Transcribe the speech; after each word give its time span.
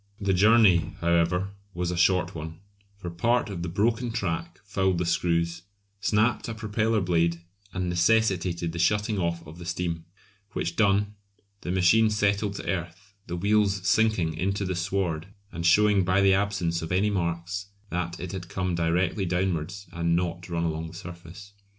The 0.19 0.33
journey, 0.33 0.95
however, 0.99 1.51
was 1.75 1.91
a 1.91 1.95
short 1.95 2.33
one, 2.33 2.57
for 2.97 3.11
part 3.11 3.51
of 3.51 3.61
the 3.61 3.69
broken 3.69 4.09
track 4.09 4.57
fouled 4.63 4.97
the 4.97 5.05
screws, 5.05 5.61
snapped 5.99 6.47
a 6.49 6.55
propeller 6.55 7.01
blade 7.01 7.41
and 7.71 7.87
necessitated 7.87 8.71
the 8.71 8.79
shutting 8.79 9.19
off 9.19 9.45
of 9.45 9.59
the 9.59 9.65
steam, 9.67 10.05
which 10.53 10.75
done, 10.75 11.13
the 11.61 11.69
machine 11.69 12.09
settled 12.09 12.55
to 12.55 12.67
earth, 12.67 13.13
the 13.27 13.37
wheels 13.37 13.87
sinking 13.87 14.33
into 14.33 14.65
the 14.65 14.73
sward 14.73 15.27
and 15.51 15.67
showing 15.67 16.03
by 16.03 16.19
the 16.19 16.33
absence 16.33 16.81
of 16.81 16.91
any 16.91 17.11
marks 17.11 17.67
that 17.91 18.19
it 18.19 18.31
had 18.31 18.49
come 18.49 18.73
directly 18.73 19.27
downwards 19.27 19.85
and 19.93 20.15
not 20.15 20.49
run 20.49 20.63
along 20.63 20.87
the 20.87 20.95
surface. 20.97 21.53